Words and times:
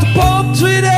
the 0.00 0.06
palm 0.14 0.52
tree 0.54 0.93